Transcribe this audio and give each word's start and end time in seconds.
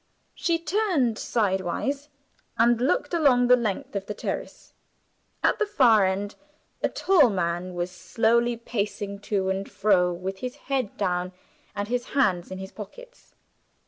She 0.33 0.57
turned 0.57 1.19
sidewise, 1.19 2.09
and 2.57 2.81
looked 2.81 3.13
along 3.13 3.45
the 3.45 3.55
length 3.55 3.95
of 3.95 4.07
the 4.07 4.15
terrace. 4.15 4.73
At 5.43 5.59
the 5.59 5.65
far 5.67 6.07
end 6.07 6.33
a 6.81 6.89
tall 6.89 7.29
man 7.29 7.75
was 7.75 7.91
slowly 7.91 8.57
pacing 8.57 9.19
to 9.19 9.51
and 9.51 9.69
fro, 9.69 10.11
with 10.11 10.39
his 10.39 10.55
head 10.55 10.97
down 10.97 11.33
and 11.75 11.87
his 11.87 12.05
hands 12.17 12.49
in 12.49 12.57
his 12.57 12.71
pockets. 12.71 13.35